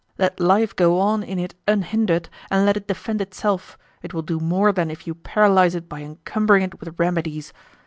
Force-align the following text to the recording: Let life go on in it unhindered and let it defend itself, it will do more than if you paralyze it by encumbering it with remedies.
Let 0.17 0.39
life 0.39 0.75
go 0.75 0.97
on 0.99 1.21
in 1.21 1.37
it 1.37 1.53
unhindered 1.67 2.27
and 2.49 2.65
let 2.65 2.75
it 2.75 2.87
defend 2.87 3.21
itself, 3.21 3.77
it 4.01 4.15
will 4.15 4.23
do 4.23 4.39
more 4.39 4.71
than 4.71 4.89
if 4.89 5.05
you 5.05 5.13
paralyze 5.13 5.75
it 5.75 5.87
by 5.87 5.99
encumbering 6.01 6.63
it 6.63 6.79
with 6.79 6.99
remedies. 6.99 7.53